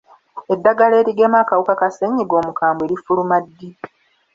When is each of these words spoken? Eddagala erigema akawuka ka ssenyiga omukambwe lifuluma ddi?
Eddagala 0.53 0.95
erigema 1.01 1.37
akawuka 1.41 1.73
ka 1.79 1.87
ssenyiga 1.91 2.33
omukambwe 2.41 2.83
lifuluma 2.91 3.37
ddi? 3.45 3.69